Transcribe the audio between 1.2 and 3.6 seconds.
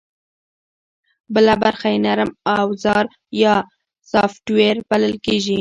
بله برخه یې نرم اوزار یا